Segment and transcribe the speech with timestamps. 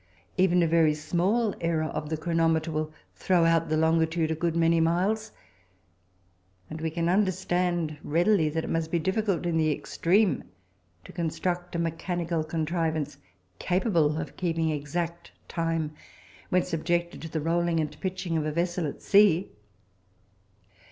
[0.35, 4.55] Even a very small error of the chronometer will throw out the longitude a good
[4.55, 5.31] many miles,
[6.71, 10.43] and we can understand readily that it must be difficult in the extreme
[11.05, 13.19] to construct a mechanical contrivance
[13.59, 15.91] capable of keeping exact time
[16.49, 19.51] when subjected to the rolling and pitching of a vessel at sea.